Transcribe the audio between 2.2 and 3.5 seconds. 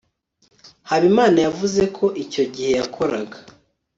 icyo gihe yakoraga